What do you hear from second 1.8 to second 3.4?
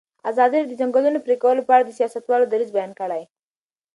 د سیاستوالو دریځ بیان کړی.